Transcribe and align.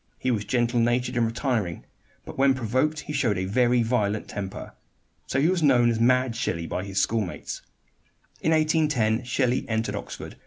He 0.17 0.31
was 0.31 0.45
gentle 0.45 0.79
natured 0.79 1.15
and 1.15 1.27
retiring; 1.27 1.85
but 2.25 2.35
when 2.35 2.55
provoked 2.55 3.01
he 3.01 3.13
showed 3.13 3.37
a 3.37 3.45
very 3.45 3.83
violent 3.83 4.27
temper. 4.27 4.73
So 5.27 5.39
he 5.39 5.47
was 5.47 5.61
known 5.61 5.91
as 5.91 5.99
"Mad 5.99 6.35
Shelley" 6.35 6.65
by 6.65 6.83
his 6.83 6.99
schoolmates. 6.99 7.61
In 8.41 8.51
1810 8.51 9.25
Shelley 9.25 9.63
entered 9.69 9.93
Oxford. 9.95 10.37